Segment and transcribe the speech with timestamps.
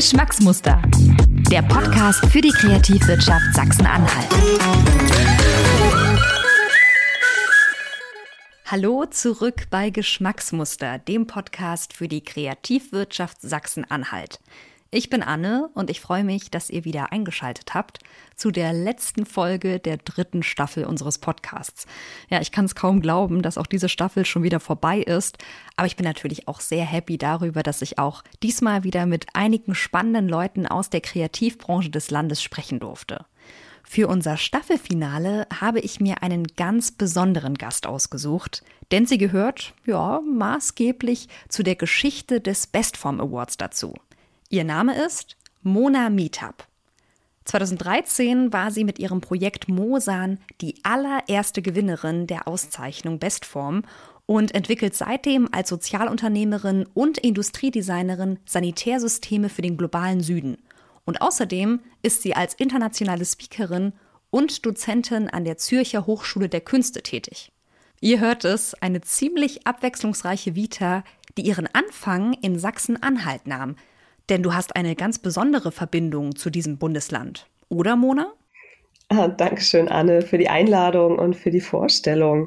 [0.00, 0.80] Geschmacksmuster.
[1.50, 4.28] Der Podcast für die Kreativwirtschaft Sachsen-Anhalt.
[8.64, 14.40] Hallo zurück bei Geschmacksmuster, dem Podcast für die Kreativwirtschaft Sachsen-Anhalt.
[14.92, 18.00] Ich bin Anne und ich freue mich, dass ihr wieder eingeschaltet habt
[18.34, 21.86] zu der letzten Folge der dritten Staffel unseres Podcasts.
[22.28, 25.38] Ja, ich kann es kaum glauben, dass auch diese Staffel schon wieder vorbei ist,
[25.76, 29.76] aber ich bin natürlich auch sehr happy darüber, dass ich auch diesmal wieder mit einigen
[29.76, 33.26] spannenden Leuten aus der Kreativbranche des Landes sprechen durfte.
[33.84, 40.20] Für unser Staffelfinale habe ich mir einen ganz besonderen Gast ausgesucht, denn sie gehört, ja,
[40.20, 43.94] maßgeblich zu der Geschichte des Bestform Awards dazu.
[44.52, 46.66] Ihr Name ist Mona Meetup.
[47.44, 53.84] 2013 war sie mit ihrem Projekt Mosan die allererste Gewinnerin der Auszeichnung Bestform
[54.26, 60.58] und entwickelt seitdem als Sozialunternehmerin und Industriedesignerin Sanitärsysteme für den globalen Süden.
[61.04, 63.92] Und außerdem ist sie als internationale Speakerin
[64.30, 67.52] und Dozentin an der Zürcher Hochschule der Künste tätig.
[68.00, 71.04] Ihr hört es, eine ziemlich abwechslungsreiche Vita,
[71.36, 73.76] die ihren Anfang in Sachsen-Anhalt nahm–
[74.28, 77.46] denn du hast eine ganz besondere Verbindung zu diesem Bundesland.
[77.68, 78.32] Oder, Mona?
[79.12, 82.44] Ah, Dankeschön, Anne, für die Einladung und für die Vorstellung.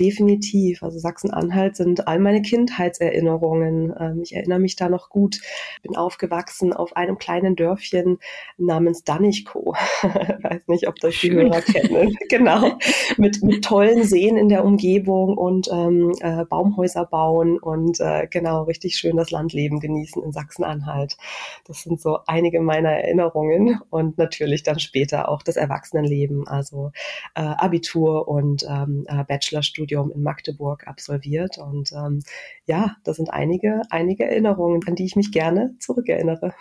[0.00, 0.82] Definitiv.
[0.82, 3.94] Also Sachsen-Anhalt sind all meine Kindheitserinnerungen.
[3.96, 5.36] Ähm, ich erinnere mich da noch gut.
[5.76, 8.18] Ich bin aufgewachsen auf einem kleinen Dörfchen
[8.58, 9.74] namens Danichko.
[10.02, 12.16] Weiß nicht, ob das die Hörer kennen.
[12.28, 12.78] genau.
[13.16, 18.64] Mit, mit tollen Seen in der Umgebung und ähm, äh, Baumhäuser bauen und äh, genau
[18.64, 21.16] richtig schön das Landleben genießen in Sachsen-Anhalt.
[21.64, 26.92] Das sind so einige meiner Erinnerungen und natürlich dann später auch das Erwachsenen Erwachsenenleben, also
[27.34, 31.58] äh, Abitur und ähm, äh, Bachelorstudium in Magdeburg absolviert.
[31.58, 32.22] Und ähm,
[32.66, 36.54] ja, das sind einige, einige Erinnerungen, an die ich mich gerne zurückerinnere.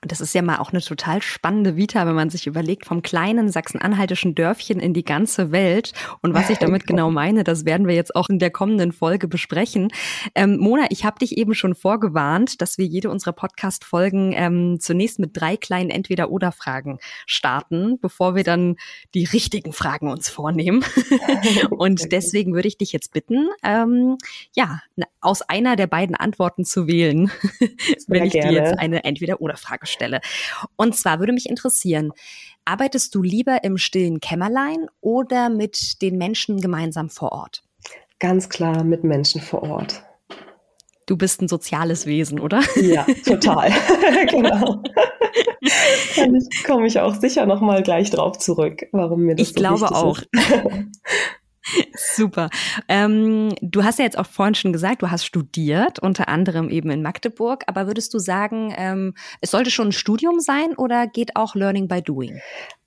[0.00, 3.02] Und das ist ja mal auch eine total spannende Vita, wenn man sich überlegt, vom
[3.02, 5.92] kleinen sachsen-anhaltischen Dörfchen in die ganze Welt.
[6.20, 9.28] Und was ich damit genau meine, das werden wir jetzt auch in der kommenden Folge
[9.28, 9.90] besprechen.
[10.34, 15.18] Ähm, Mona, ich habe dich eben schon vorgewarnt, dass wir jede unserer Podcast-Folgen ähm, zunächst
[15.18, 18.76] mit drei kleinen Entweder-Oder-Fragen starten, bevor wir dann
[19.14, 20.84] die richtigen Fragen uns vornehmen.
[21.70, 24.18] Und deswegen würde ich dich jetzt bitten, ähm,
[24.54, 24.80] ja,
[25.22, 27.30] aus einer der beiden Antworten zu wählen,
[28.08, 28.50] wenn ich gerne.
[28.50, 30.20] dir jetzt eine Entweder-Oder Frage stelle.
[30.76, 32.12] Und zwar würde mich interessieren,
[32.64, 37.62] arbeitest du lieber im stillen Kämmerlein oder mit den Menschen gemeinsam vor Ort?
[38.18, 40.02] Ganz klar mit Menschen vor Ort.
[41.06, 42.62] Du bist ein soziales Wesen, oder?
[42.76, 43.70] Ja, total.
[44.30, 44.82] genau.
[46.16, 46.26] Da
[46.64, 49.90] komme ich auch sicher noch mal gleich drauf zurück, warum mir das ich so glaube
[49.94, 50.20] auch.
[51.94, 52.50] Super.
[52.88, 56.90] Ähm, du hast ja jetzt auch vorhin schon gesagt, du hast studiert, unter anderem eben
[56.90, 57.64] in Magdeburg.
[57.66, 61.88] Aber würdest du sagen, ähm, es sollte schon ein Studium sein oder geht auch Learning
[61.88, 62.40] by Doing?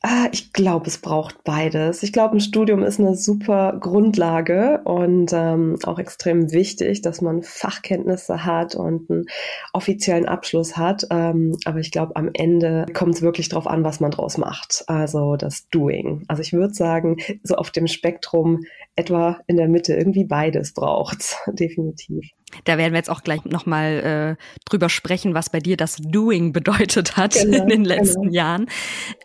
[0.08, 2.04] Ah, ich glaube, es braucht beides.
[2.04, 7.42] Ich glaube, ein Studium ist eine super Grundlage und ähm, auch extrem wichtig, dass man
[7.42, 9.26] Fachkenntnisse hat und einen
[9.74, 11.08] offiziellen Abschluss hat.
[11.10, 14.84] Ähm, aber ich glaube, am Ende kommt es wirklich darauf an, was man draus macht.
[14.86, 16.24] Also das Doing.
[16.28, 18.60] Also ich würde sagen, so auf dem Spektrum
[18.96, 22.30] etwa in der Mitte irgendwie beides braucht's definitiv.
[22.64, 26.54] Da werden wir jetzt auch gleich nochmal äh, drüber sprechen, was bei dir das Doing
[26.54, 28.34] bedeutet hat genau, in den letzten genau.
[28.34, 28.66] Jahren.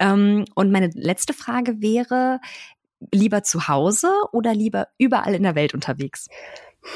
[0.00, 2.40] Ähm, und meine letzte Frage wäre,
[3.12, 6.28] lieber zu Hause oder lieber überall in der Welt unterwegs?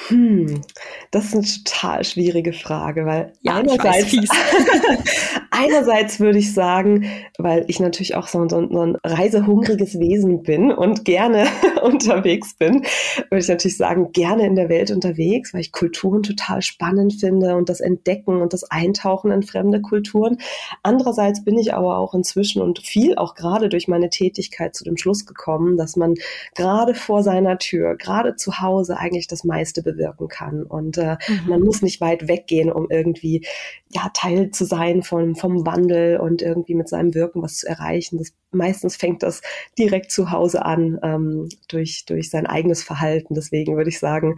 [0.08, 0.62] Hm,
[1.10, 4.12] das ist eine total schwierige Frage, weil ja, einerseits,
[5.54, 7.06] einerseits würde ich sagen,
[7.38, 11.46] weil ich natürlich auch so, so, so ein reisehungriges Wesen bin und gerne
[11.82, 12.82] unterwegs bin,
[13.30, 17.56] würde ich natürlich sagen, gerne in der Welt unterwegs, weil ich Kulturen total spannend finde
[17.56, 20.38] und das Entdecken und das Eintauchen in fremde Kulturen.
[20.82, 24.96] Andererseits bin ich aber auch inzwischen und viel auch gerade durch meine Tätigkeit zu dem
[24.96, 26.14] Schluss gekommen, dass man
[26.54, 30.64] gerade vor seiner Tür, gerade zu Hause eigentlich das meiste bewirken kann.
[30.64, 31.48] Und äh, mhm.
[31.48, 33.46] man muss nicht weit weggehen, um irgendwie
[33.90, 38.16] ja Teil zu sein vom, vom Wandel und irgendwie mit seinem Wirken was zu erreichen.
[38.16, 39.42] Das, meistens fängt das
[39.78, 43.34] direkt zu Hause an ähm, durch, durch sein eigenes Verhalten.
[43.34, 44.36] Deswegen würde ich sagen,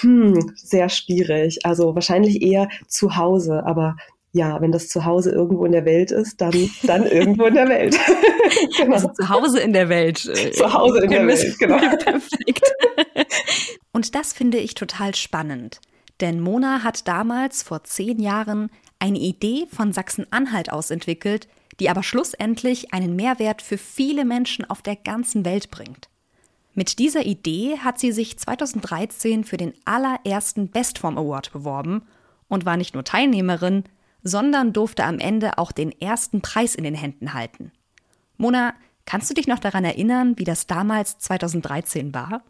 [0.00, 1.66] hm, sehr schwierig.
[1.66, 3.96] Also wahrscheinlich eher zu Hause, aber
[4.30, 6.54] ja, wenn das zu Hause irgendwo in der Welt ist, dann,
[6.84, 7.98] dann irgendwo in der Welt.
[8.76, 8.94] genau.
[8.94, 10.24] Also zu Hause in der Welt.
[10.24, 11.78] Äh, zu Hause in der Welt, genau.
[11.98, 12.62] Perfekt.
[13.90, 15.80] Und das finde ich total spannend.
[16.20, 21.48] Denn Mona hat damals vor zehn Jahren eine Idee von Sachsen-Anhalt aus entwickelt,
[21.80, 26.08] die aber schlussendlich einen Mehrwert für viele Menschen auf der ganzen Welt bringt.
[26.74, 32.02] Mit dieser Idee hat sie sich 2013 für den allerersten Bestform Award beworben
[32.48, 33.84] und war nicht nur Teilnehmerin,
[34.22, 37.72] sondern durfte am Ende auch den ersten Preis in den Händen halten.
[38.36, 38.74] Mona,
[39.06, 42.42] kannst du dich noch daran erinnern, wie das damals 2013 war?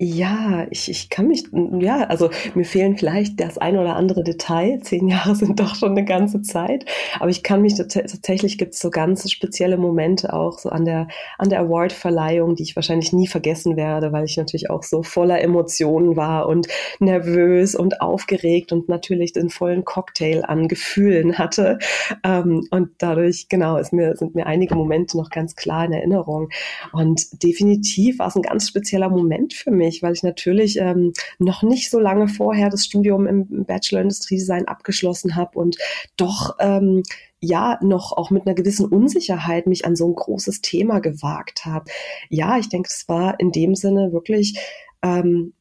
[0.00, 1.46] Ja, ich, ich kann mich,
[1.80, 4.78] ja, also mir fehlen vielleicht das ein oder andere Detail.
[4.80, 6.84] Zehn Jahre sind doch schon eine ganze Zeit.
[7.18, 11.08] Aber ich kann mich tatsächlich gibt es so ganz spezielle Momente auch so an der,
[11.36, 15.42] an der Award-Verleihung, die ich wahrscheinlich nie vergessen werde, weil ich natürlich auch so voller
[15.42, 16.68] Emotionen war und
[17.00, 21.80] nervös und aufgeregt und natürlich den vollen Cocktail an Gefühlen hatte.
[22.22, 26.50] Ähm, und dadurch, genau, ist mir, sind mir einige Momente noch ganz klar in Erinnerung.
[26.92, 31.12] Und definitiv war es ein ganz spezieller Moment für mich mich, weil ich natürlich ähm,
[31.38, 35.78] noch nicht so lange vorher das Studium im Bachelor Industriedesign abgeschlossen habe und
[36.16, 37.02] doch ähm,
[37.40, 41.90] ja noch auch mit einer gewissen Unsicherheit mich an so ein großes Thema gewagt habe.
[42.28, 44.58] Ja, ich denke, es war in dem Sinne wirklich
[45.02, 45.52] ähm,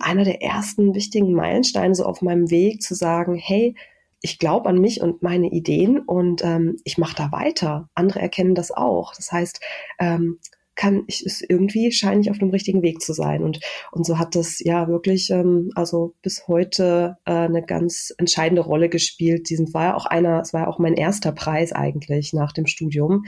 [0.00, 3.74] einer der ersten wichtigen Meilensteine so auf meinem Weg zu sagen, hey,
[4.22, 7.88] ich glaube an mich und meine Ideen und ähm, ich mache da weiter.
[7.94, 9.14] Andere erkennen das auch.
[9.14, 9.60] Das heißt,
[9.98, 10.38] ähm,
[10.74, 13.60] kann ich es irgendwie scheine ich auf dem richtigen Weg zu sein und
[13.92, 18.88] und so hat das ja wirklich ähm, also bis heute äh, eine ganz entscheidende Rolle
[18.88, 19.50] gespielt.
[19.50, 22.66] Diesen war ja auch einer, es war ja auch mein erster Preis eigentlich nach dem
[22.66, 23.24] Studium,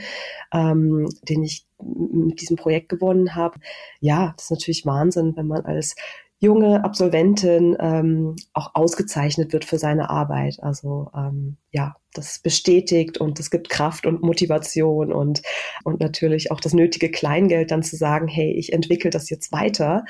[0.53, 3.59] ähm, den ich mit diesem Projekt gewonnen habe.
[3.99, 5.95] Ja, das ist natürlich Wahnsinn, wenn man als
[6.43, 10.57] junge Absolventin ähm, auch ausgezeichnet wird für seine Arbeit.
[10.61, 15.41] Also ähm, ja, das bestätigt und es gibt Kraft und Motivation und,
[15.85, 20.03] und natürlich auch das nötige Kleingeld dann zu sagen, hey, ich entwickle das jetzt weiter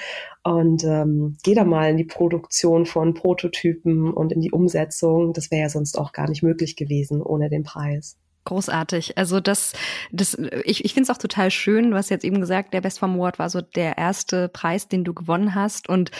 [0.43, 5.33] und ähm, gehe da mal in die Produktion von Prototypen und in die Umsetzung.
[5.33, 8.17] Das wäre ja sonst auch gar nicht möglich gewesen ohne den Preis.
[8.45, 9.17] Großartig.
[9.17, 9.73] Also das,
[10.11, 11.91] das, ich, ich finde es auch total schön.
[11.91, 15.03] Du hast jetzt eben gesagt, der Best Form Award war so der erste Preis, den
[15.03, 15.87] du gewonnen hast.
[15.87, 16.11] Und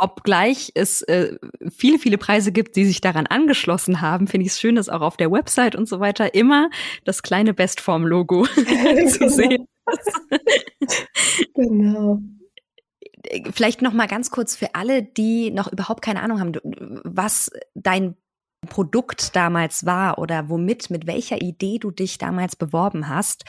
[0.00, 1.36] obgleich es äh,
[1.70, 5.02] viele, viele Preise gibt, die sich daran angeschlossen haben, finde ich es schön, dass auch
[5.02, 6.70] auf der Website und so weiter immer
[7.04, 9.28] das kleine Bestform-Logo zu genau.
[9.28, 9.66] sehen
[10.80, 11.06] ist.
[11.54, 12.18] genau.
[13.52, 16.52] Vielleicht noch mal ganz kurz für alle, die noch überhaupt keine Ahnung haben,
[17.04, 18.16] was dein
[18.68, 23.44] Produkt damals war oder womit, mit welcher Idee du dich damals beworben hast,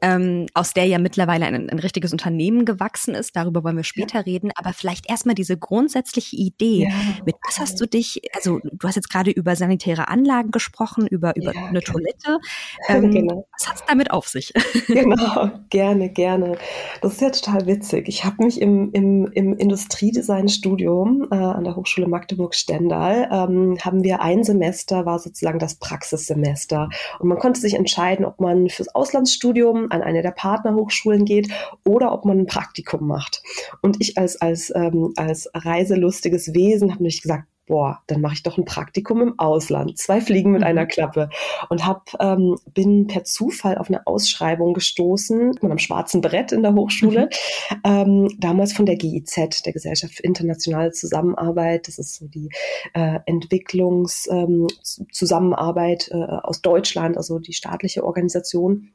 [0.00, 3.34] ähm, aus der ja mittlerweile ein, ein, richtiges Unternehmen gewachsen ist.
[3.34, 4.20] Darüber wollen wir später ja.
[4.20, 4.52] reden.
[4.54, 6.84] Aber vielleicht erstmal diese grundsätzliche Idee.
[6.84, 6.90] Ja,
[7.26, 11.34] Mit was hast du dich, also du hast jetzt gerade über sanitäre Anlagen gesprochen, über,
[11.36, 11.92] über ja, eine okay.
[11.92, 12.38] Toilette.
[12.88, 13.46] Ähm, genau.
[13.52, 14.52] Was hat es damit auf sich?
[14.86, 16.58] Genau, gerne, gerne.
[17.00, 18.08] Das ist ja total witzig.
[18.08, 24.20] Ich habe mich im, im, im Industriedesign-Studium äh, an der Hochschule Magdeburg-Stendal, ähm, haben wir
[24.20, 26.90] eins Semester war sozusagen das Praxissemester.
[27.18, 31.48] Und man konnte sich entscheiden, ob man fürs Auslandsstudium an eine der Partnerhochschulen geht
[31.86, 33.42] oder ob man ein Praktikum macht.
[33.80, 38.42] Und ich als, als, ähm, als reiselustiges Wesen habe nicht gesagt, boah, dann mache ich
[38.42, 39.96] doch ein Praktikum im Ausland.
[39.96, 40.66] Zwei Fliegen mit mhm.
[40.66, 41.30] einer Klappe.
[41.70, 46.74] Und hab, ähm, bin per Zufall auf eine Ausschreibung gestoßen, am schwarzen Brett in der
[46.74, 47.30] Hochschule,
[47.70, 47.76] mhm.
[47.82, 51.88] ähm, damals von der GIZ, der Gesellschaft für internationale Zusammenarbeit.
[51.88, 52.50] Das ist so die
[52.92, 58.92] äh, Entwicklungszusammenarbeit ähm, äh, aus Deutschland, also die staatliche Organisation.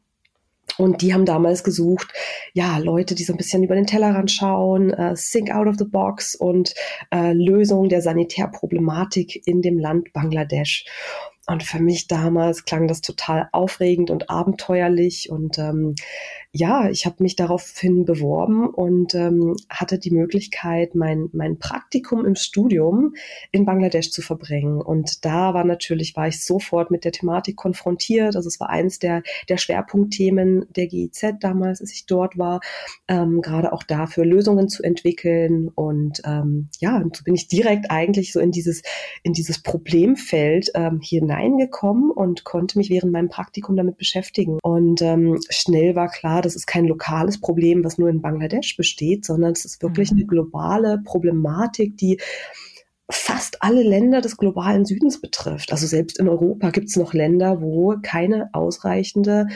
[0.77, 2.07] Und die haben damals gesucht,
[2.53, 5.85] ja, Leute, die so ein bisschen über den Tellerrand schauen, äh, think out of the
[5.85, 6.73] box und
[7.11, 10.85] äh, Lösung der Sanitärproblematik in dem Land Bangladesch.
[11.49, 15.29] Und für mich damals klang das total aufregend und abenteuerlich.
[15.29, 15.95] Und ähm,
[16.51, 22.35] ja, ich habe mich daraufhin beworben und ähm, hatte die Möglichkeit, mein, mein Praktikum im
[22.35, 23.13] Studium
[23.51, 24.81] in Bangladesch zu verbringen.
[24.81, 28.35] Und da war natürlich, war ich sofort mit der Thematik konfrontiert.
[28.35, 32.59] Also es war eins der, der Schwerpunktthemen der GIZ damals, als ich dort war,
[33.07, 35.69] ähm, gerade auch dafür Lösungen zu entwickeln.
[35.69, 38.81] Und ähm, ja, und so bin ich direkt eigentlich so in dieses,
[39.23, 40.99] in dieses Problemfeld ähm,
[41.37, 44.59] hineingekommen und konnte mich während meinem Praktikum damit beschäftigen.
[44.63, 49.25] Und ähm, schnell war klar, das ist kein lokales Problem, was nur in Bangladesch besteht,
[49.25, 50.17] sondern es ist wirklich mhm.
[50.17, 52.19] eine globale Problematik, die
[53.09, 55.71] fast alle Länder des globalen Südens betrifft.
[55.71, 59.47] Also selbst in Europa gibt es noch Länder, wo keine ausreichende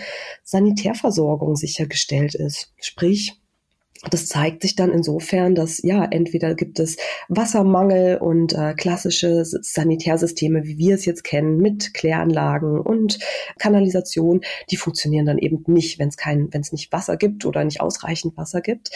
[0.43, 2.71] Sanitärversorgung sichergestellt ist.
[2.79, 3.40] Sprich,
[4.09, 6.97] das zeigt sich dann insofern, dass ja, entweder gibt es
[7.29, 13.19] Wassermangel und äh, klassische Sanitärsysteme, wie wir es jetzt kennen, mit Kläranlagen und
[13.59, 14.41] Kanalisation,
[14.71, 17.79] die funktionieren dann eben nicht, wenn es kein, wenn es nicht Wasser gibt oder nicht
[17.79, 18.89] ausreichend Wasser gibt.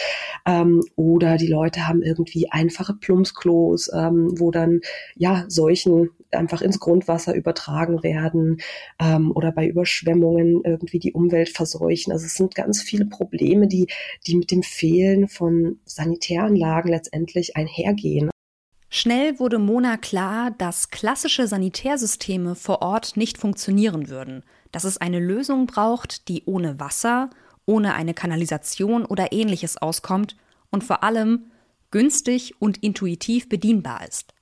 [0.44, 4.80] Ähm, oder die Leute haben irgendwie einfache Plumpsklos, ähm, wo dann
[5.14, 8.60] ja Seuchen einfach ins Grundwasser übertragen werden
[9.00, 12.12] ähm, oder bei Überschwemmungen irgendwie die Umwelt verseuchen.
[12.12, 13.86] Also es sind ganz viele Probleme, die,
[14.26, 14.95] die mit dem Fehlen
[15.28, 18.30] von Sanitäranlagen letztendlich einhergehen.
[18.88, 25.18] Schnell wurde Mona klar, dass klassische Sanitärsysteme vor Ort nicht funktionieren würden, dass es eine
[25.18, 27.30] Lösung braucht, die ohne Wasser,
[27.66, 30.36] ohne eine Kanalisation oder ähnliches auskommt
[30.70, 31.50] und vor allem
[31.90, 34.32] günstig und intuitiv bedienbar ist.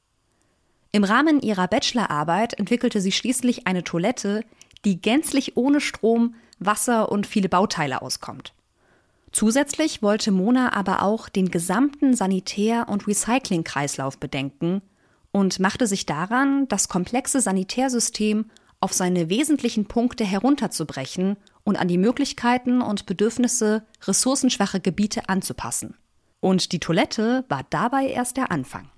[0.92, 4.44] Im Rahmen ihrer Bachelorarbeit entwickelte sie schließlich eine Toilette,
[4.84, 8.54] die gänzlich ohne Strom, Wasser und viele Bauteile auskommt.
[9.34, 14.80] Zusätzlich wollte Mona aber auch den gesamten Sanitär- und Recyclingkreislauf bedenken
[15.32, 18.48] und machte sich daran, das komplexe Sanitärsystem
[18.78, 25.96] auf seine wesentlichen Punkte herunterzubrechen und an die Möglichkeiten und Bedürfnisse ressourcenschwacher Gebiete anzupassen.
[26.38, 28.88] Und die Toilette war dabei erst der Anfang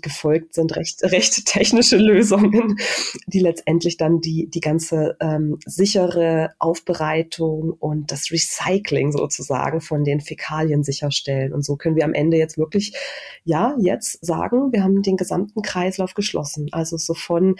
[0.00, 2.78] gefolgt sind recht, recht technische Lösungen,
[3.26, 10.20] die letztendlich dann die, die ganze ähm, sichere Aufbereitung und das Recycling sozusagen von den
[10.20, 11.52] Fäkalien sicherstellen.
[11.52, 12.94] Und so können wir am Ende jetzt wirklich,
[13.44, 16.68] ja, jetzt sagen, wir haben den gesamten Kreislauf geschlossen.
[16.72, 17.56] Also so von,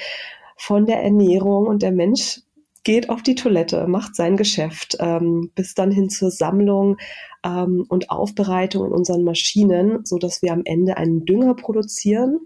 [0.56, 2.40] von der Ernährung und der Mensch
[2.84, 6.98] geht auf die Toilette, macht sein Geschäft, ähm, bis dann hin zur Sammlung
[7.44, 12.38] ähm, und Aufbereitung in unseren Maschinen, so dass wir am Ende einen Dünger produzieren,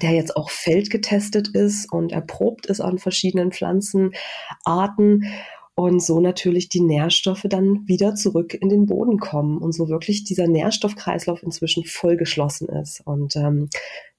[0.00, 5.24] der jetzt auch feldgetestet ist und erprobt ist an verschiedenen Pflanzenarten
[5.78, 10.24] und so natürlich die Nährstoffe dann wieder zurück in den Boden kommen und so wirklich
[10.24, 13.00] dieser Nährstoffkreislauf inzwischen voll geschlossen ist.
[13.04, 13.68] Und ähm,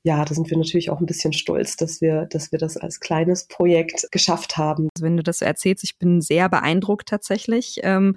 [0.03, 3.01] ja, da sind wir natürlich auch ein bisschen stolz, dass wir, dass wir das als
[3.01, 4.87] kleines Projekt geschafft haben.
[4.95, 7.81] Also wenn du das so erzählst, ich bin sehr beeindruckt tatsächlich.
[7.83, 8.15] Ähm,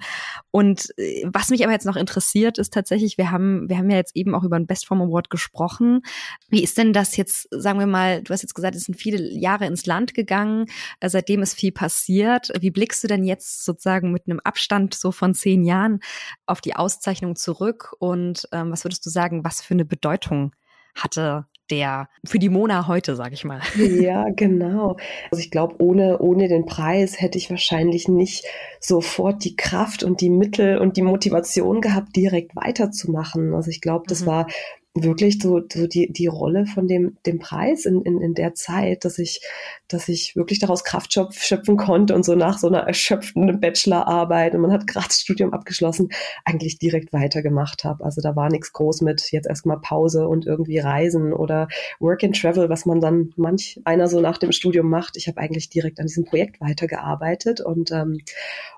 [0.51, 3.97] und äh, was mich aber jetzt noch interessiert, ist tatsächlich, wir haben, wir haben ja
[3.97, 6.03] jetzt eben auch über den Best Form Award gesprochen.
[6.47, 9.21] Wie ist denn das jetzt, sagen wir mal, du hast jetzt gesagt, es sind viele
[9.33, 10.67] Jahre ins Land gegangen,
[11.01, 12.49] äh, seitdem ist viel passiert.
[12.61, 15.99] Wie blickst du denn jetzt sozusagen mit einem Abstand so von zehn Jahren
[16.45, 17.93] auf die Auszeichnung zurück?
[17.99, 20.53] Und ähm, was würdest du sagen, was für eine Bedeutung
[20.95, 23.61] hatte der für die Mona heute, sag ich mal.
[24.03, 24.97] Ja, genau.
[25.31, 28.45] Also ich glaube, ohne, ohne den Preis hätte ich wahrscheinlich nicht
[28.79, 33.53] sofort die Kraft und die Mittel und die Motivation gehabt, direkt weiterzumachen.
[33.53, 34.25] Also ich glaube, das mhm.
[34.27, 34.47] war
[34.95, 39.05] wirklich so, so die, die Rolle von dem, dem Preis in, in, in der Zeit,
[39.05, 39.41] dass ich,
[39.87, 44.61] dass ich wirklich daraus Kraft schöpfen konnte und so nach so einer erschöpfenden Bachelorarbeit und
[44.61, 46.09] man hat gerade das Studium abgeschlossen,
[46.45, 48.03] eigentlich direkt weitergemacht habe.
[48.03, 51.67] Also da war nichts groß mit jetzt erstmal Pause und irgendwie Reisen oder
[51.99, 55.17] Work and Travel, was man dann manch einer so nach dem Studium macht.
[55.17, 58.19] Ich habe eigentlich direkt an diesem Projekt weitergearbeitet und, ähm,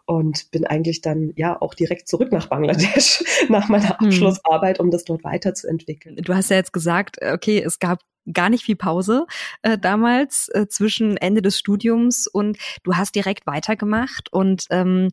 [0.05, 4.07] und bin eigentlich dann ja auch direkt zurück nach Bangladesch nach meiner hm.
[4.07, 6.04] Abschlussarbeit, um das dort weiterzuentwickeln.
[6.05, 8.00] Du hast ja jetzt gesagt, okay, es gab
[8.31, 9.25] gar nicht viel Pause
[9.62, 15.09] äh, damals äh, zwischen Ende des Studiums und du hast direkt weitergemacht und ähm,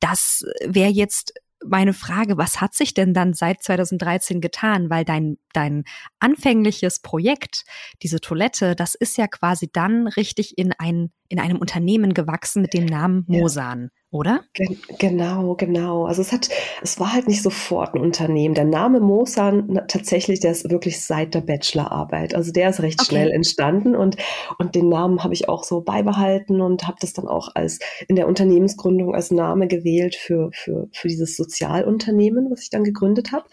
[0.00, 1.34] das wäre jetzt
[1.64, 4.90] meine Frage, was hat sich denn dann seit 2013 getan?
[4.90, 5.84] Weil dein, dein
[6.18, 7.64] anfängliches Projekt,
[8.02, 12.74] diese Toilette, das ist ja quasi dann richtig in ein, in einem Unternehmen gewachsen mit
[12.74, 13.84] dem Namen Mosan.
[13.84, 14.44] Ja oder?
[14.54, 16.06] Gen genau, genau.
[16.06, 16.48] Also es hat,
[16.80, 18.54] es war halt nicht sofort ein Unternehmen.
[18.54, 22.34] Der Name Mosan tatsächlich, der ist wirklich seit der Bachelorarbeit.
[22.34, 23.08] Also der ist recht okay.
[23.08, 24.16] schnell entstanden und
[24.58, 28.14] und den Namen habe ich auch so beibehalten und habe das dann auch als in
[28.14, 33.46] der Unternehmensgründung als Name gewählt für für für dieses Sozialunternehmen, was ich dann gegründet habe.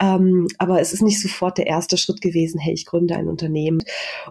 [0.00, 2.58] Ähm, aber es ist nicht sofort der erste Schritt gewesen.
[2.58, 3.82] Hey, ich gründe ein Unternehmen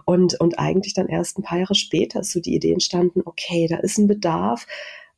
[0.04, 3.22] und und eigentlich dann erst ein paar Jahre später ist so die Idee entstanden.
[3.24, 4.66] Okay, da ist ein Bedarf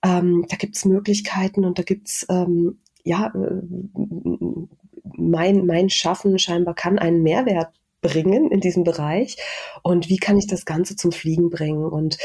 [0.02, 3.62] ähm, da gibt es Möglichkeiten und da gibt's ähm, ja äh,
[5.16, 9.36] mein mein Schaffen scheinbar kann einen Mehrwert bringen in diesem Bereich
[9.82, 11.84] und wie kann ich das Ganze zum Fliegen bringen?
[11.84, 12.18] Und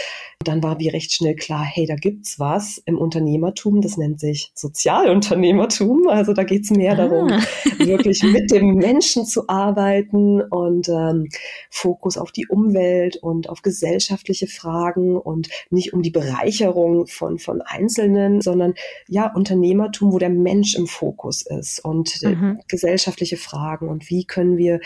[0.43, 4.51] dann war wie recht schnell klar, hey, da gibt's was im Unternehmertum, das nennt sich
[4.55, 6.07] Sozialunternehmertum.
[6.07, 6.96] Also da geht's mehr ah.
[6.96, 7.29] darum,
[7.77, 11.29] wirklich mit dem Menschen zu arbeiten und ähm,
[11.69, 17.62] Fokus auf die Umwelt und auf gesellschaftliche Fragen und nicht um die Bereicherung von, von
[17.62, 18.74] Einzelnen, sondern
[19.07, 22.60] ja, Unternehmertum, wo der Mensch im Fokus ist und äh, mhm.
[22.67, 24.79] gesellschaftliche Fragen und wie können wir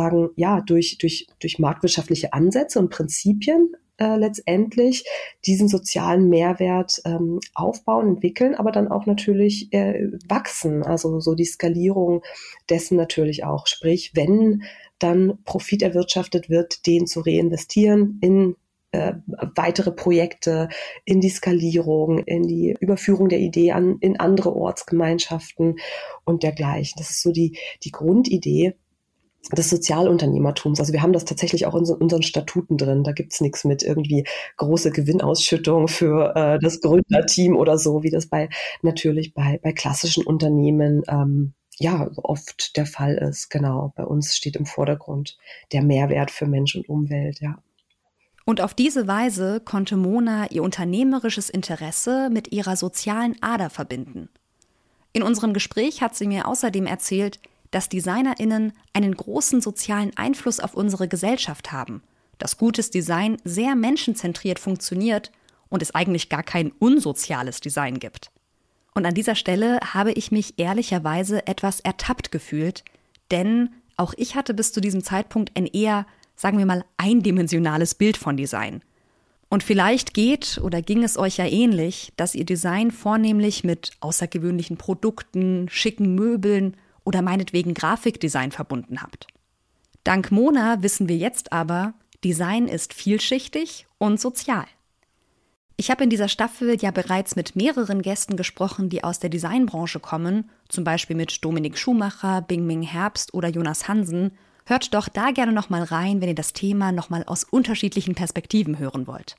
[0.00, 5.04] sozusagen ja durch, durch, durch marktwirtschaftliche Ansätze und Prinzipien äh, letztendlich
[5.46, 10.82] diesen sozialen Mehrwert ähm, aufbauen, entwickeln, aber dann auch natürlich äh, wachsen.
[10.82, 12.22] Also so die Skalierung
[12.68, 13.66] dessen natürlich auch.
[13.66, 14.62] Sprich, wenn
[14.98, 18.56] dann Profit erwirtschaftet wird, den zu reinvestieren in
[18.92, 19.14] äh,
[19.54, 20.68] weitere Projekte,
[21.04, 25.76] in die Skalierung, in die Überführung der Idee an, in andere Ortsgemeinschaften
[26.24, 26.94] und dergleichen.
[26.98, 28.74] Das ist so die, die Grundidee
[29.56, 30.80] des Sozialunternehmertums.
[30.80, 33.04] Also wir haben das tatsächlich auch in so, unseren Statuten drin.
[33.04, 34.24] Da gibt's nichts mit irgendwie
[34.58, 38.48] große Gewinnausschüttung für äh, das Gründerteam oder so, wie das bei
[38.82, 43.48] natürlich bei, bei klassischen Unternehmen ähm, ja oft der Fall ist.
[43.50, 45.38] Genau, bei uns steht im Vordergrund
[45.72, 47.58] der Mehrwert für Mensch und Umwelt, ja.
[48.44, 54.28] Und auf diese Weise konnte Mona ihr unternehmerisches Interesse mit ihrer sozialen Ader verbinden.
[55.12, 57.38] In unserem Gespräch hat sie mir außerdem erzählt,
[57.70, 62.02] dass Designerinnen einen großen sozialen Einfluss auf unsere Gesellschaft haben,
[62.38, 65.30] dass gutes Design sehr menschenzentriert funktioniert
[65.68, 68.30] und es eigentlich gar kein unsoziales Design gibt.
[68.94, 72.84] Und an dieser Stelle habe ich mich ehrlicherweise etwas ertappt gefühlt,
[73.30, 78.16] denn auch ich hatte bis zu diesem Zeitpunkt ein eher, sagen wir mal, eindimensionales Bild
[78.16, 78.82] von Design.
[79.48, 84.76] Und vielleicht geht oder ging es euch ja ähnlich, dass ihr Design vornehmlich mit außergewöhnlichen
[84.76, 89.26] Produkten, schicken Möbeln oder meinetwegen Grafikdesign verbunden habt.
[90.04, 94.66] Dank Mona wissen wir jetzt aber, Design ist vielschichtig und sozial.
[95.76, 99.98] Ich habe in dieser Staffel ja bereits mit mehreren Gästen gesprochen, die aus der Designbranche
[99.98, 104.32] kommen, zum Beispiel mit Dominik Schumacher, Bingming Herbst oder Jonas Hansen.
[104.66, 109.06] Hört doch da gerne nochmal rein, wenn ihr das Thema nochmal aus unterschiedlichen Perspektiven hören
[109.06, 109.36] wollt.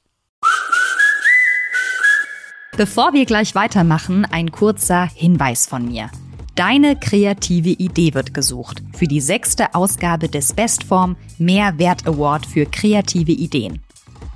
[2.75, 6.09] Bevor wir gleich weitermachen, ein kurzer Hinweis von mir.
[6.55, 13.31] Deine kreative Idee wird gesucht für die sechste Ausgabe des Bestform Mehrwert Award für kreative
[13.31, 13.79] Ideen.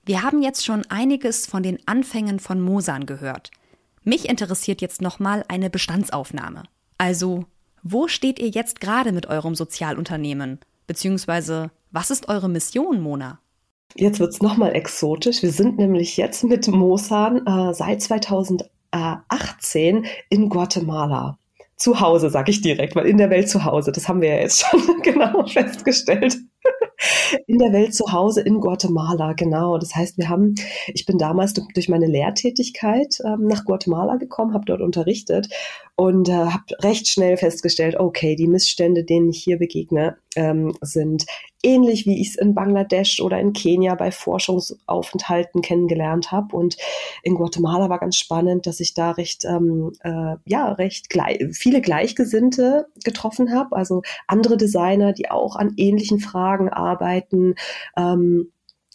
[0.05, 3.53] Wir haben jetzt schon einiges von den Anfängen von Mosan gehört.
[4.03, 6.65] Mich interessiert jetzt nochmal eine Bestandsaufnahme.
[6.99, 7.45] Also,
[7.85, 10.59] wo steht ihr jetzt gerade mit eurem Sozialunternehmen?
[10.89, 13.39] Beziehungsweise, was ist eure Mission, Mona?
[13.95, 15.43] Jetzt wird es nochmal exotisch.
[15.43, 18.69] Wir sind nämlich jetzt mit Mosan äh, seit 2000
[19.29, 21.39] 18 in Guatemala.
[21.77, 24.41] Zu Hause, sage ich direkt, weil in der Welt zu Hause, das haben wir ja
[24.41, 26.37] jetzt schon genau festgestellt.
[27.47, 29.77] In der Welt zu Hause in Guatemala, genau.
[29.77, 30.55] Das heißt, wir haben,
[30.89, 35.49] ich bin damals durch meine Lehrtätigkeit ähm, nach Guatemala gekommen, habe dort unterrichtet
[35.97, 41.25] und äh, habe recht schnell festgestellt, okay, die Missstände, denen ich hier begegne, ähm, sind
[41.63, 46.55] ähnlich wie ich es in Bangladesch oder in Kenia bei Forschungsaufenthalten kennengelernt habe.
[46.55, 46.77] Und
[47.23, 51.81] in Guatemala war ganz spannend, dass ich da recht, ähm, äh, ja, recht gleich, viele
[51.81, 57.55] Gleichgesinnte getroffen habe, also andere Designer, die auch an ähnlichen Fragen arbeiten.
[57.97, 58.53] Ähm,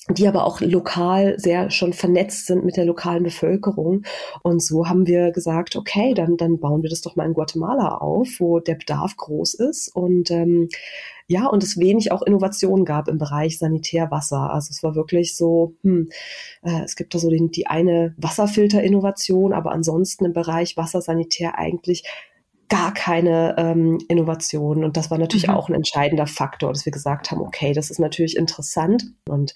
[0.10, 4.04] die aber auch lokal sehr schon vernetzt sind mit der lokalen Bevölkerung.
[4.42, 7.98] Und so haben wir gesagt, okay, dann, dann bauen wir das doch mal in Guatemala
[7.98, 10.70] auf, wo der Bedarf groß ist und ähm,
[11.28, 14.52] ja, und es wenig auch Innovation gab im Bereich Sanitärwasser.
[14.52, 16.10] Also es war wirklich so, hm,
[16.62, 22.04] äh, es gibt da so den, die eine Wasserfilter-Innovation, aber ansonsten im Bereich Wassersanitär eigentlich
[22.72, 24.86] gar keine ähm, Innovationen.
[24.86, 25.56] Und das war natürlich mhm.
[25.56, 29.04] auch ein entscheidender Faktor, dass wir gesagt haben, okay, das ist natürlich interessant.
[29.28, 29.54] Und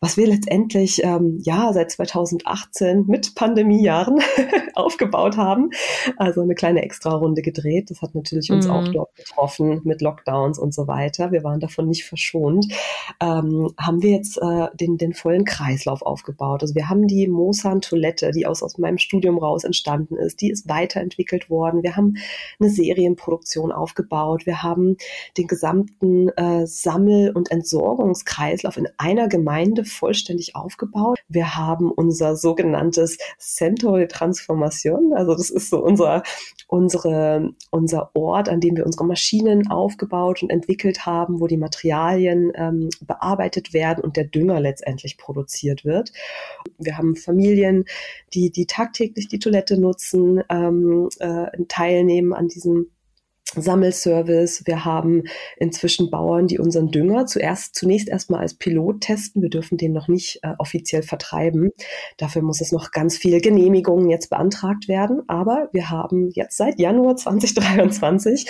[0.00, 4.20] was wir letztendlich ähm, ja seit 2018 mit Pandemiejahren
[4.74, 5.70] aufgebaut haben,
[6.16, 8.72] also eine kleine Extra-Runde gedreht, das hat natürlich uns mhm.
[8.72, 11.30] auch dort getroffen mit Lockdowns und so weiter.
[11.30, 12.66] Wir waren davon nicht verschont.
[13.20, 16.62] Ähm, haben wir jetzt äh, den, den vollen Kreislauf aufgebaut.
[16.62, 20.68] Also wir haben die Mosan-Toilette, die aus, aus meinem Studium raus entstanden ist, die ist
[20.68, 21.84] weiterentwickelt worden.
[21.84, 22.16] Wir haben
[22.58, 24.46] eine Serienproduktion aufgebaut.
[24.46, 24.96] Wir haben
[25.36, 31.18] den gesamten äh, Sammel- und Entsorgungskreislauf in einer Gemeinde vollständig aufgebaut.
[31.28, 36.22] Wir haben unser sogenanntes Centro de Transformation, also das ist so unser,
[36.66, 42.52] unsere, unser Ort, an dem wir unsere Maschinen aufgebaut und entwickelt haben, wo die Materialien
[42.54, 46.12] ähm, bearbeitet werden und der Dünger letztendlich produziert wird.
[46.78, 47.84] Wir haben Familien,
[48.34, 52.86] die, die tagtäglich die Toilette nutzen, ähm, äh, teilnehmen an diesem
[53.56, 54.62] Sammelservice.
[54.66, 55.24] Wir haben
[55.56, 59.42] inzwischen Bauern, die unseren Dünger zuerst, zunächst erstmal als Pilot testen.
[59.42, 61.70] Wir dürfen den noch nicht äh, offiziell vertreiben.
[62.18, 65.22] Dafür muss es noch ganz viele Genehmigungen jetzt beantragt werden.
[65.28, 68.46] Aber wir haben jetzt seit Januar 2023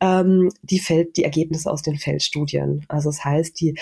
[0.00, 2.84] ähm, die, Feld, die Ergebnisse aus den Feldstudien.
[2.88, 3.78] Also das heißt, die,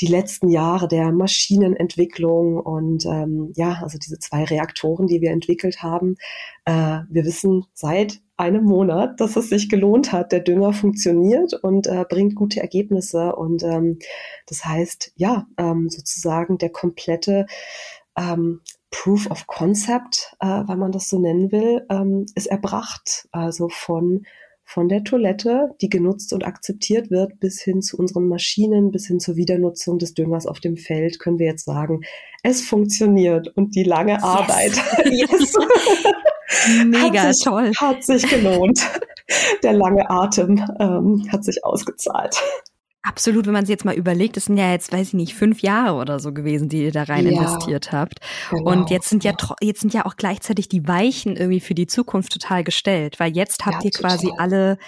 [0.00, 5.82] die letzten Jahre der Maschinenentwicklung und ähm, ja, also diese zwei Reaktoren, die wir entwickelt
[5.82, 6.16] haben.
[6.64, 10.32] Äh, wir wissen seit einem Monat, dass es sich gelohnt hat.
[10.32, 13.34] Der Dünger funktioniert und äh, bringt gute Ergebnisse.
[13.34, 13.98] Und ähm,
[14.46, 17.46] das heißt, ja, ähm, sozusagen der komplette
[18.16, 23.28] ähm, Proof of Concept, äh, wenn man das so nennen will, ähm, ist erbracht.
[23.32, 24.24] Also von
[24.66, 29.20] von der Toilette, die genutzt und akzeptiert wird, bis hin zu unseren Maschinen, bis hin
[29.20, 32.00] zur Wiedernutzung des Düngers auf dem Feld, können wir jetzt sagen,
[32.42, 34.22] es funktioniert und die lange yes.
[34.22, 34.72] Arbeit
[35.10, 35.52] yes.
[36.86, 37.72] Mega hat sich, toll.
[37.76, 38.80] Hat sich gelohnt.
[39.62, 42.36] Der lange Atem ähm, hat sich ausgezahlt.
[43.06, 45.60] Absolut, wenn man sich jetzt mal überlegt, es sind ja jetzt, weiß ich nicht, fünf
[45.60, 48.20] Jahre oder so gewesen, die ihr da rein ja, investiert habt.
[48.50, 48.70] Genau.
[48.70, 52.32] Und jetzt sind ja jetzt sind ja auch gleichzeitig die Weichen irgendwie für die Zukunft
[52.32, 54.78] total gestellt, weil jetzt habt ja, ihr quasi alle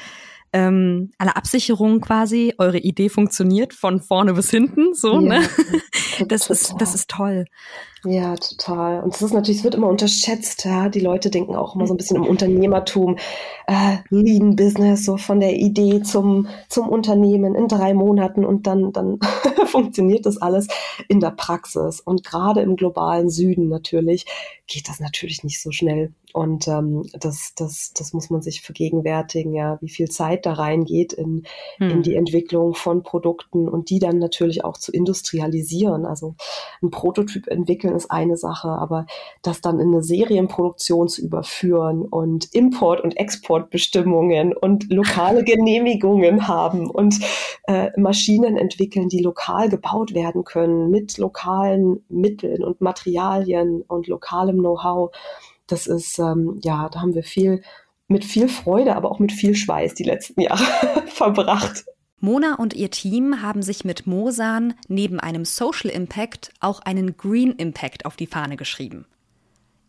[0.55, 5.43] ähm, alle Absicherungen quasi, eure Idee funktioniert von vorne bis hinten, so, ne?
[6.29, 6.57] Das total.
[6.57, 7.45] ist, das ist toll.
[8.09, 9.03] Ja, total.
[9.03, 10.89] Und es ist natürlich, es wird immer unterschätzt, ja.
[10.89, 13.17] Die Leute denken auch immer so ein bisschen im Unternehmertum,
[13.67, 18.93] äh, Lean Business, so von der Idee zum, zum Unternehmen in drei Monaten und dann,
[18.93, 19.19] dann
[19.67, 20.69] funktioniert das alles
[21.09, 22.01] in der Praxis.
[22.01, 24.27] Und gerade im globalen Süden natürlich
[24.69, 26.13] geht das natürlich nicht so schnell.
[26.33, 31.15] Und ähm, das, das, das muss man sich vergegenwärtigen, ja, wie viel Zeit da reingeht
[31.15, 31.45] in,
[31.79, 31.91] hm.
[31.91, 36.05] in die Entwicklung von Produkten und die dann natürlich auch zu industrialisieren.
[36.05, 36.35] Also
[36.83, 39.07] ein Prototyp entwickeln ist eine Sache, aber
[39.43, 46.89] das dann in eine Serienproduktion zu überführen und Import- und Exportbestimmungen und lokale Genehmigungen haben
[46.91, 47.19] und
[47.67, 54.59] äh, Maschinen entwickeln, die lokal gebaut werden können mit lokalen Mitteln und Materialien und lokalem
[54.59, 55.11] Know-how.
[55.67, 57.63] Das ist, ähm, ja, da haben wir viel
[58.09, 60.63] mit viel Freude, aber auch mit viel Schweiß die letzten Jahre
[61.07, 61.85] verbracht.
[62.21, 67.53] Mona und ihr Team haben sich mit Mosan neben einem Social Impact auch einen Green
[67.53, 69.05] Impact auf die Fahne geschrieben.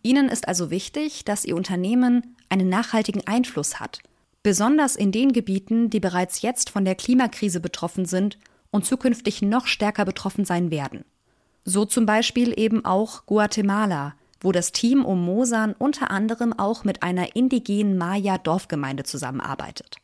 [0.04, 4.00] Ihnen ist also wichtig, dass Ihr Unternehmen einen nachhaltigen Einfluss hat,
[4.44, 8.38] besonders in den Gebieten, die bereits jetzt von der Klimakrise betroffen sind
[8.72, 11.06] und zukünftig noch stärker betroffen sein werden.
[11.64, 17.04] So zum Beispiel eben auch Guatemala, wo das Team um Mosan unter anderem auch mit
[17.04, 19.98] einer indigenen Maya-Dorfgemeinde zusammenarbeitet.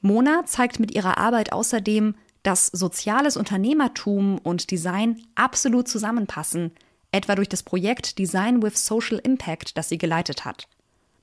[0.00, 6.72] Mona zeigt mit ihrer Arbeit außerdem, dass soziales Unternehmertum und Design absolut zusammenpassen,
[7.12, 10.68] etwa durch das Projekt Design with Social Impact, das sie geleitet hat.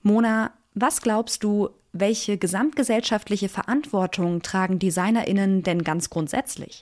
[0.03, 6.81] Mona, was glaubst du, welche gesamtgesellschaftliche Verantwortung tragen Designerinnen denn ganz grundsätzlich?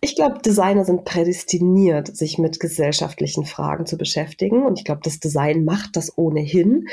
[0.00, 4.64] Ich glaube, Designer sind prädestiniert, sich mit gesellschaftlichen Fragen zu beschäftigen.
[4.64, 6.86] Und ich glaube, das Design macht das ohnehin.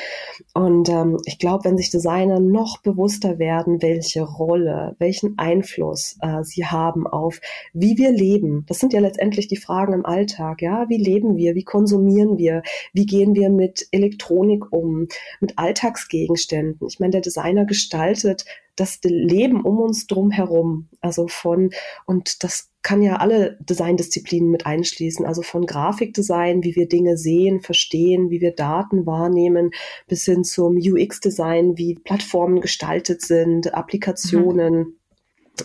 [0.54, 6.44] Und ähm, ich glaube, wenn sich Designer noch bewusster werden, welche Rolle, welchen Einfluss äh,
[6.44, 7.42] sie haben auf,
[7.74, 8.66] wie wir leben.
[8.68, 10.62] Das sind ja letztendlich die Fragen im Alltag.
[10.62, 11.56] Ja, wie leben wir?
[11.56, 12.64] Wie konsumieren wir?
[12.94, 15.08] Wie gehen wir mit Elektronik um?
[15.40, 16.88] Mit Alltagsgegenständen?
[16.88, 18.46] Ich meine, der Designer gestaltet
[18.76, 20.90] das Leben um uns drum herum.
[21.02, 21.72] Also von,
[22.06, 27.62] und das kann ja alle Designdisziplinen mit einschließen, also von Grafikdesign, wie wir Dinge sehen,
[27.62, 29.72] verstehen, wie wir Daten wahrnehmen,
[30.08, 34.74] bis hin zum UX-Design, wie Plattformen gestaltet sind, Applikationen.
[34.76, 34.94] Mhm.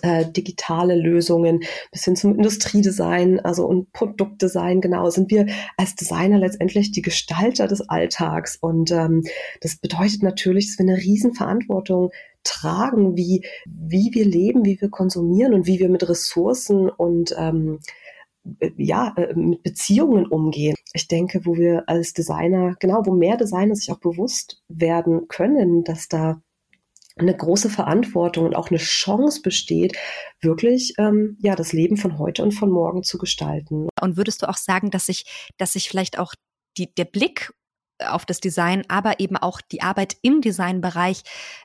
[0.03, 6.38] Äh, digitale Lösungen bis hin zum Industriedesign, also und Produktdesign, genau, sind wir als Designer
[6.38, 8.57] letztendlich die Gestalter des Alltags.
[8.57, 9.24] Und ähm,
[9.61, 12.11] das bedeutet natürlich, dass wir eine Riesenverantwortung
[12.44, 17.81] tragen, wie, wie wir leben, wie wir konsumieren und wie wir mit Ressourcen und ähm,
[18.76, 20.76] ja, äh, mit Beziehungen umgehen.
[20.92, 25.85] Ich denke, wo wir als Designer, genau, wo mehr Designer sich auch bewusst werden können,
[25.85, 26.40] dass da
[27.20, 29.96] eine große Verantwortung und auch eine Chance besteht,
[30.40, 33.88] wirklich ähm, ja das Leben von heute und von morgen zu gestalten.
[34.00, 36.35] Und würdest du auch sagen, dass sich, dass sich vielleicht auch
[36.76, 37.52] die, der Blick
[37.98, 41.22] auf das Design, aber eben auch die Arbeit im Designbereich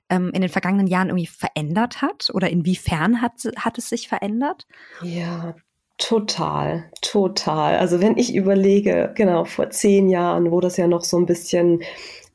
[0.10, 2.30] ähm, in den vergangenen Jahren irgendwie verändert hat?
[2.34, 4.68] Oder inwiefern hat, hat es sich verändert?
[5.02, 5.56] Ja,
[5.98, 7.78] Total, total.
[7.78, 11.84] Also wenn ich überlege, genau vor zehn Jahren, wo das ja noch so ein bisschen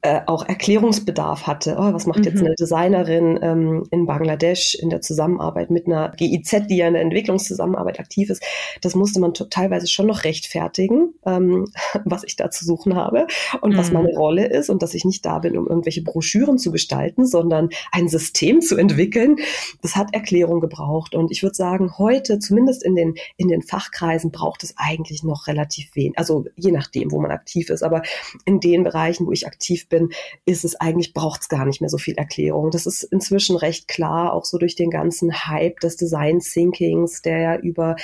[0.03, 1.77] äh, auch Erklärungsbedarf hatte.
[1.79, 2.25] Oh, was macht mhm.
[2.25, 6.95] jetzt eine Designerin ähm, in Bangladesch in der Zusammenarbeit mit einer GIZ, die ja in
[6.95, 8.43] der Entwicklungszusammenarbeit aktiv ist?
[8.81, 11.67] Das musste man teilweise schon noch rechtfertigen, ähm,
[12.07, 13.27] was ich da zu suchen habe
[13.61, 13.77] und mhm.
[13.77, 17.27] was meine Rolle ist und dass ich nicht da bin, um irgendwelche Broschüren zu gestalten,
[17.27, 19.37] sondern ein System zu entwickeln.
[19.83, 24.31] Das hat Erklärung gebraucht und ich würde sagen, heute, zumindest in den, in den Fachkreisen,
[24.31, 28.01] braucht es eigentlich noch relativ wenig, also je nachdem, wo man aktiv ist, aber
[28.47, 30.09] in den Bereichen, wo ich aktiv bin,
[30.47, 32.71] ist es eigentlich, braucht es gar nicht mehr so viel Erklärung.
[32.71, 37.39] Das ist inzwischen recht klar, auch so durch den ganzen Hype des Design Thinkings, der
[37.39, 37.97] ja über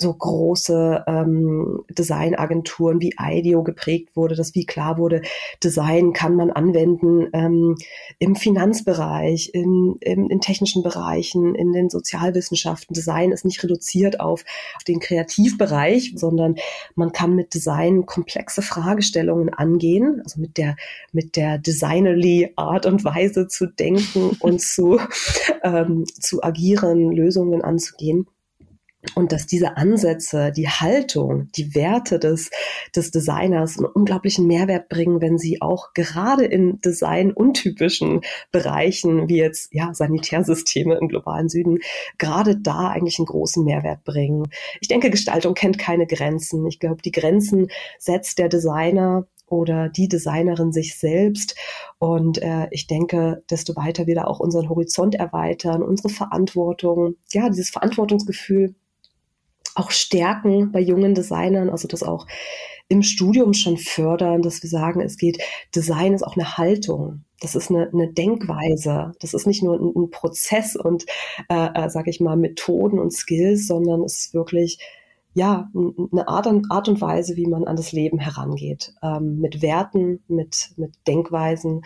[0.00, 5.22] so große ähm, Designagenturen wie IDEO geprägt wurde, dass wie klar wurde,
[5.62, 7.76] Design kann man anwenden ähm,
[8.20, 12.94] im Finanzbereich, in, in, in technischen Bereichen, in den Sozialwissenschaften.
[12.94, 14.44] Design ist nicht reduziert auf,
[14.76, 16.54] auf den Kreativbereich, sondern
[16.94, 20.76] man kann mit Design komplexe Fragestellungen angehen, also mit der,
[21.12, 25.00] mit der designerly Art und Weise zu denken und zu,
[25.64, 28.28] ähm, zu agieren, Lösungen anzugehen.
[29.14, 32.50] Und dass diese Ansätze, die Haltung, die Werte des,
[32.96, 39.36] des Designers einen unglaublichen Mehrwert bringen, wenn sie auch gerade in Design untypischen Bereichen, wie
[39.36, 41.78] jetzt ja, Sanitärsysteme im globalen Süden,
[42.18, 44.48] gerade da eigentlich einen großen Mehrwert bringen.
[44.80, 46.66] Ich denke, Gestaltung kennt keine Grenzen.
[46.66, 47.68] Ich glaube, die Grenzen
[48.00, 51.56] setzt der Designer oder die Designerin sich selbst.
[51.98, 57.48] Und äh, ich denke, desto weiter wir da auch unseren Horizont erweitern, unsere Verantwortung, ja,
[57.48, 58.74] dieses Verantwortungsgefühl
[59.78, 62.26] auch stärken bei jungen Designern, also das auch
[62.88, 65.42] im Studium schon fördern, dass wir sagen, es geht,
[65.74, 67.24] Design ist auch eine Haltung.
[67.40, 69.12] Das ist eine, eine Denkweise.
[69.20, 71.04] Das ist nicht nur ein, ein Prozess und,
[71.50, 74.78] äh, äh, sage ich mal, Methoden und Skills, sondern es ist wirklich
[75.34, 78.94] ja, eine Art und, Art und Weise, wie man an das Leben herangeht.
[79.02, 81.82] Ähm, mit Werten, mit, mit Denkweisen.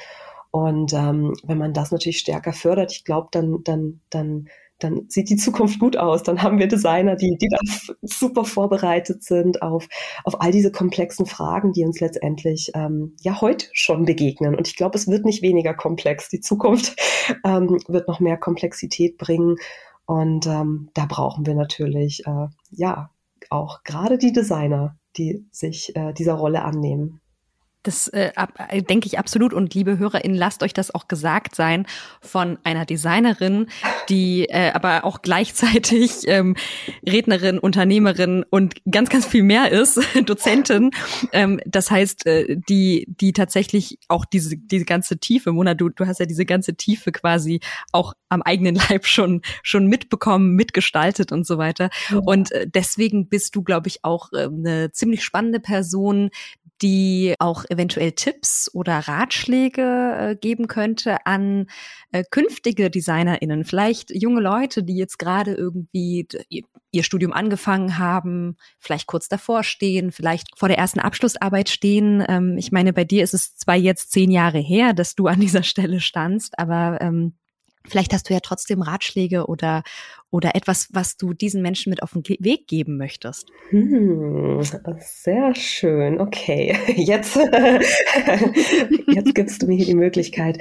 [0.52, 4.48] Und ähm, wenn man das natürlich stärker fördert, ich glaube, dann, dann, dann
[4.82, 6.22] dann sieht die Zukunft gut aus.
[6.22, 7.58] Dann haben wir Designer, die, die da
[8.02, 9.88] super vorbereitet sind auf,
[10.24, 14.54] auf all diese komplexen Fragen, die uns letztendlich ähm, ja heute schon begegnen.
[14.54, 16.28] Und ich glaube, es wird nicht weniger komplex.
[16.28, 16.96] Die Zukunft
[17.44, 19.56] ähm, wird noch mehr Komplexität bringen.
[20.04, 23.10] Und ähm, da brauchen wir natürlich äh, ja
[23.50, 27.21] auch gerade die Designer, die sich äh, dieser Rolle annehmen.
[27.82, 28.32] Das äh,
[28.68, 29.52] äh, denke ich absolut.
[29.52, 31.86] Und liebe HörerInnen, lasst euch das auch gesagt sein
[32.20, 33.66] von einer Designerin,
[34.08, 36.56] die äh, aber auch gleichzeitig ähm,
[37.06, 40.90] Rednerin, Unternehmerin und ganz, ganz viel mehr ist, Dozentin.
[41.32, 46.06] Ähm, das heißt, äh, die, die tatsächlich auch diese, diese ganze Tiefe, Mona, du, du
[46.06, 51.46] hast ja diese ganze Tiefe quasi auch am eigenen Leib schon, schon mitbekommen, mitgestaltet und
[51.46, 51.90] so weiter.
[52.24, 56.30] Und äh, deswegen bist du, glaube ich, auch äh, eine ziemlich spannende Person,
[56.82, 61.66] die auch eventuell Tipps oder Ratschläge äh, geben könnte an
[62.10, 66.26] äh, künftige DesignerInnen, vielleicht junge Leute, die jetzt gerade irgendwie
[66.92, 72.24] ihr Studium angefangen haben, vielleicht kurz davor stehen, vielleicht vor der ersten Abschlussarbeit stehen.
[72.28, 75.40] Ähm, ich meine, bei dir ist es zwar jetzt zehn Jahre her, dass du an
[75.40, 77.34] dieser Stelle standst, aber ähm,
[77.86, 79.82] Vielleicht hast du ja trotzdem Ratschläge oder,
[80.30, 83.50] oder etwas, was du diesen Menschen mit auf den Weg geben möchtest.
[83.70, 84.60] Hm,
[84.98, 86.20] sehr schön.
[86.20, 87.36] Okay, jetzt,
[89.08, 90.58] jetzt gibst du mir hier die Möglichkeit.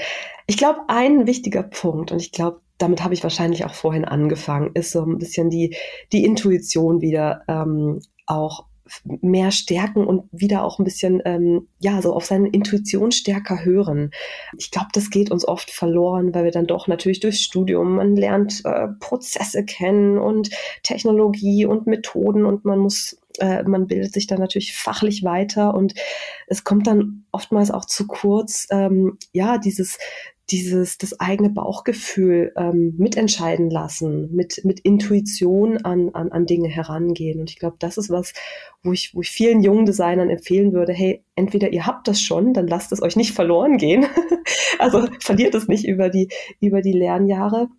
[0.47, 4.71] Ich glaube, ein wichtiger Punkt, und ich glaube, damit habe ich wahrscheinlich auch vorhin angefangen,
[4.73, 5.75] ist so ein bisschen die,
[6.11, 8.65] die Intuition wieder ähm, auch
[9.03, 14.11] mehr stärken und wieder auch ein bisschen, ähm, ja, so auf seine Intuition stärker hören.
[14.57, 18.15] Ich glaube, das geht uns oft verloren, weil wir dann doch natürlich durchs Studium, man
[18.15, 20.49] lernt äh, Prozesse kennen und
[20.83, 25.93] Technologie und Methoden und man muss äh, man bildet sich dann natürlich fachlich weiter und
[26.47, 29.97] es kommt dann oftmals auch zu kurz, ähm, ja, dieses
[30.51, 37.39] dieses, das eigene Bauchgefühl ähm, mitentscheiden lassen, mit, mit Intuition an, an, an Dinge herangehen.
[37.39, 38.33] Und ich glaube, das ist was,
[38.83, 42.53] wo ich, wo ich vielen jungen Designern empfehlen würde, hey, entweder ihr habt das schon,
[42.53, 44.05] dann lasst es euch nicht verloren gehen.
[44.79, 47.69] also verliert es nicht über die, über die Lernjahre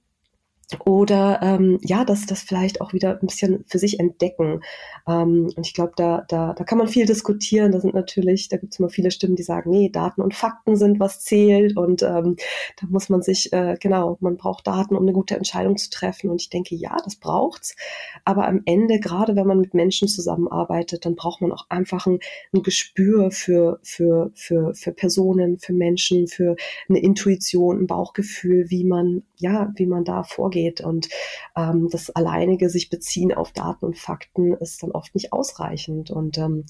[0.85, 4.63] oder ähm, ja, dass das vielleicht auch wieder ein bisschen für sich entdecken.
[5.07, 7.73] Ähm, und ich glaube, da, da, da kann man viel diskutieren.
[7.73, 10.77] Da sind natürlich, da gibt es immer viele Stimmen, die sagen, nee, Daten und Fakten
[10.77, 11.77] sind, was zählt.
[11.77, 12.37] Und ähm,
[12.81, 16.31] da muss man sich, äh, genau, man braucht Daten, um eine gute Entscheidung zu treffen.
[16.31, 17.77] Und ich denke, ja, das braucht's.
[18.25, 22.19] Aber am Ende, gerade wenn man mit Menschen zusammenarbeitet, dann braucht man auch einfach ein,
[22.53, 26.57] ein Gespür für, für, für, für Personen, für Menschen, für
[26.89, 30.81] eine Intuition, ein Bauchgefühl, wie man, ja, wie man da vorgeht geht.
[30.81, 31.09] Und
[31.57, 36.11] ähm, das alleinige sich beziehen auf Daten und Fakten ist dann oft nicht ausreichend.
[36.11, 36.65] Und ähm,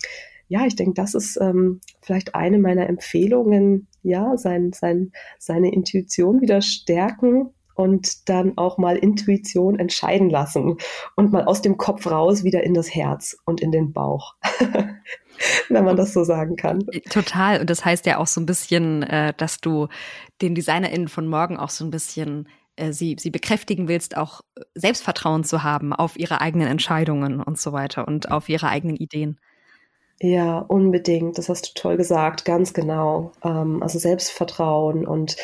[0.49, 6.41] ja, ich denke, das ist ähm, vielleicht eine meiner Empfehlungen, ja, sein, sein, seine Intuition
[6.41, 10.77] wieder stärken und dann auch mal Intuition entscheiden lassen
[11.17, 14.35] und mal aus dem Kopf raus wieder in das Herz und in den Bauch.
[15.69, 16.85] wenn man das so sagen kann.
[17.11, 17.61] Total.
[17.61, 19.89] Und das heißt ja auch so ein bisschen, äh, dass du
[20.41, 22.47] den DesignerInnen von morgen auch so ein bisschen
[22.83, 27.59] äh, sie, sie bekräftigen willst, auch äh, Selbstvertrauen zu haben auf ihre eigenen Entscheidungen und
[27.59, 29.39] so weiter und auf ihre eigenen Ideen.
[30.21, 31.39] Ja, unbedingt.
[31.39, 33.33] Das hast du toll gesagt, ganz genau.
[33.43, 35.37] Ähm, also Selbstvertrauen und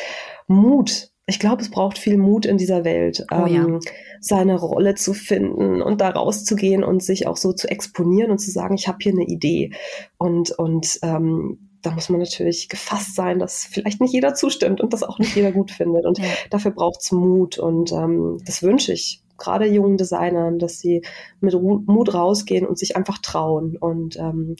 [0.47, 3.63] Mut ich glaube, es braucht viel Mut in dieser Welt, oh, ja.
[3.63, 3.79] ähm,
[4.19, 8.49] seine Rolle zu finden und da rauszugehen und sich auch so zu exponieren und zu
[8.49, 9.71] sagen, ich habe hier eine Idee.
[10.17, 14.93] Und, und ähm, da muss man natürlich gefasst sein, dass vielleicht nicht jeder zustimmt und
[14.93, 16.05] das auch nicht jeder gut findet.
[16.05, 16.25] Und ja.
[16.49, 17.57] dafür braucht es Mut.
[17.57, 21.01] Und ähm, das wünsche ich gerade jungen Designern, dass sie
[21.39, 24.55] mit Mut rausgehen und sich einfach trauen und ähm,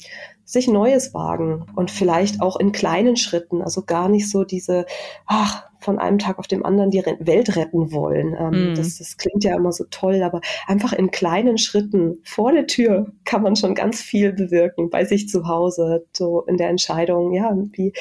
[0.46, 4.86] sich Neues wagen und vielleicht auch in kleinen Schritten, also gar nicht so diese,
[5.26, 8.36] ach, von einem Tag auf dem anderen die Welt retten wollen.
[8.38, 8.76] Ähm, mm.
[8.76, 13.12] das, das klingt ja immer so toll, aber einfach in kleinen Schritten vor der Tür
[13.26, 17.56] kann man schon ganz viel bewirken, bei sich zu Hause, so in der Entscheidung, ja,
[17.72, 17.94] wie,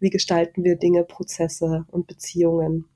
[0.00, 2.86] wie gestalten wir Dinge, Prozesse und Beziehungen.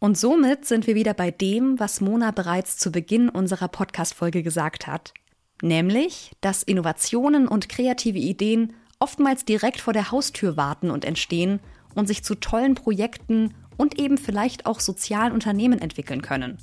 [0.00, 4.86] Und somit sind wir wieder bei dem, was Mona bereits zu Beginn unserer Podcast-Folge gesagt
[4.86, 5.12] hat.
[5.60, 11.58] Nämlich, dass Innovationen und kreative Ideen oftmals direkt vor der Haustür warten und entstehen
[11.94, 16.58] und sich zu tollen Projekten und eben vielleicht auch sozialen Unternehmen entwickeln können.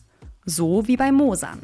[0.45, 1.59] So wie bei Mosan.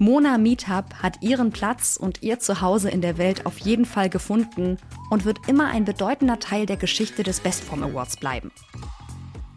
[0.00, 4.78] Mona Meetup hat ihren Platz und ihr Zuhause in der Welt auf jeden Fall gefunden
[5.10, 8.50] und wird immer ein bedeutender Teil der Geschichte des Bestform Awards bleiben.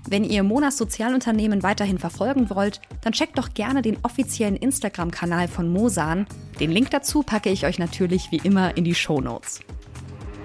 [0.05, 5.71] Wenn ihr Monas Sozialunternehmen weiterhin verfolgen wollt, dann checkt doch gerne den offiziellen Instagram-Kanal von
[5.71, 6.27] Mosan.
[6.59, 9.61] Den Link dazu packe ich euch natürlich wie immer in die Show Notes.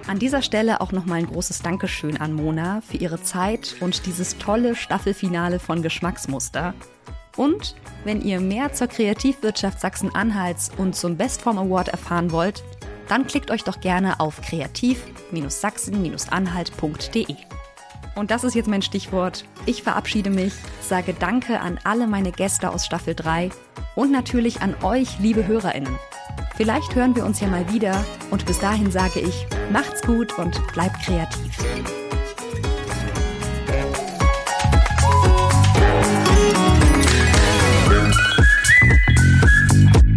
[0.09, 4.39] An dieser Stelle auch nochmal ein großes Dankeschön an Mona für ihre Zeit und dieses
[4.39, 6.73] tolle Staffelfinale von Geschmacksmuster.
[7.37, 12.63] Und wenn ihr mehr zur Kreativwirtschaft Sachsen-Anhalts und zum Bestform Award erfahren wollt,
[13.07, 17.35] dann klickt euch doch gerne auf kreativ-sachsen-anhalt.de.
[18.15, 19.45] Und das ist jetzt mein Stichwort.
[19.67, 23.51] Ich verabschiede mich, sage Danke an alle meine Gäste aus Staffel 3
[23.93, 25.99] und natürlich an euch, liebe HörerInnen.
[26.57, 30.61] Vielleicht hören wir uns ja mal wieder und bis dahin sage ich, macht's gut und
[30.73, 31.57] bleibt kreativ.